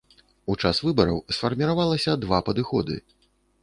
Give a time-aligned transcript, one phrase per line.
[0.53, 2.95] У час выбараў сфармавалася два падыходы.